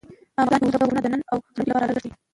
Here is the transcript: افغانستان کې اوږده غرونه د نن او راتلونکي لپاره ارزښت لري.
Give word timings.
افغانستان 0.41 0.61
کې 0.61 0.67
اوږده 0.69 0.85
غرونه 0.85 1.01
د 1.03 1.07
نن 1.13 1.21
او 1.31 1.37
راتلونکي 1.39 1.69
لپاره 1.69 1.83
ارزښت 1.85 2.05
لري. 2.05 2.11